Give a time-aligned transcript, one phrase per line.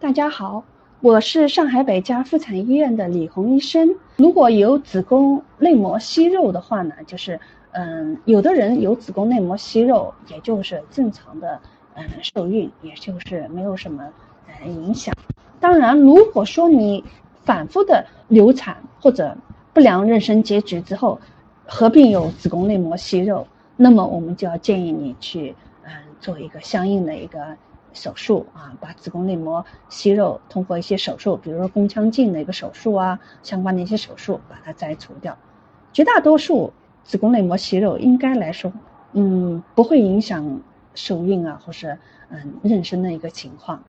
[0.00, 0.62] 大家好，
[1.00, 3.96] 我是上海北家妇产医院的李红医生。
[4.18, 7.40] 如果有子宫内膜息肉的话呢，就是
[7.72, 11.60] 嗯，有的人有子宫内膜息肉，也就是正常的
[11.96, 14.04] 嗯受孕，也就是没有什么
[14.46, 15.12] 呃影响。
[15.58, 17.02] 当然，如果说你
[17.42, 19.36] 反复的流产或者
[19.72, 21.20] 不良妊娠结局之后，
[21.66, 23.44] 合并有子宫内膜息肉，
[23.76, 25.90] 那么我们就要建议你去嗯
[26.20, 27.56] 做一个相应的一个。
[27.92, 35.36] 手术啊，把子宫内膜息肉通过一些手术，比如说宫腔镜的一个手术啊，相关的一些手术把它摘除掉。
[35.92, 38.72] 绝大多数子宫内膜息肉应该来说，
[39.12, 40.60] 嗯，不会影响
[40.94, 41.98] 受孕啊，或是
[42.30, 43.82] 嗯妊娠的一个情况。